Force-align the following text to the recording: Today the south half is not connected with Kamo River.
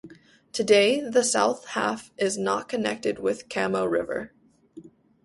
Today 0.51 0.99
the 0.99 1.23
south 1.23 1.63
half 1.77 2.11
is 2.17 2.35
not 2.35 2.67
connected 2.67 3.19
with 3.19 3.47
Kamo 3.49 3.85
River. 3.85 4.33